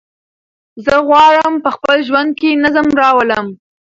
[0.85, 3.47] زه غواړم په خپل ژوند کې نظم راولم.